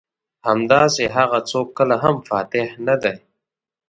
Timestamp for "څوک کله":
1.49-1.95